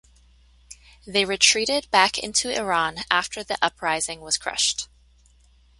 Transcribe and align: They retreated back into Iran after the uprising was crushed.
They 1.05 1.25
retreated 1.25 1.87
back 1.91 2.17
into 2.17 2.49
Iran 2.51 3.01
after 3.11 3.43
the 3.43 3.59
uprising 3.63 4.21
was 4.21 4.35
crushed. 4.35 4.87